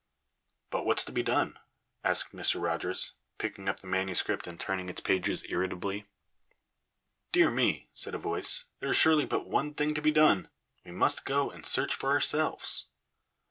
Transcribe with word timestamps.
"But 0.71 0.83
what's 0.87 1.05
to 1.05 1.11
be 1.11 1.21
done?" 1.21 1.59
asked 2.03 2.33
Mr. 2.35 2.59
Rogers, 2.59 3.13
picking 3.37 3.69
up 3.69 3.81
the 3.81 3.85
manuscript 3.85 4.47
and 4.47 4.59
turning 4.59 4.89
its 4.89 4.99
pages 4.99 5.45
irritably. 5.47 6.07
"Dear 7.31 7.51
me," 7.51 7.87
said 7.93 8.15
a 8.15 8.17
voice, 8.17 8.65
"there 8.79 8.89
is 8.89 8.97
surely 8.97 9.27
but 9.27 9.45
one 9.47 9.75
thing 9.75 9.93
to 9.93 10.01
be 10.01 10.09
done! 10.09 10.49
We 10.83 10.89
must 10.89 11.23
go 11.23 11.51
and 11.51 11.63
search 11.67 11.93
for 11.93 12.09
ourselves." 12.09 12.87